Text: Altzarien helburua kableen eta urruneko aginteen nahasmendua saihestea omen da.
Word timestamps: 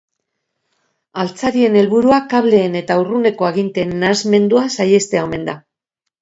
Altzarien 1.23 1.77
helburua 1.81 2.17
kableen 2.31 2.79
eta 2.79 2.97
urruneko 3.03 3.49
aginteen 3.51 3.93
nahasmendua 4.05 4.65
saihestea 4.79 5.29
omen 5.29 5.47
da. 5.53 5.57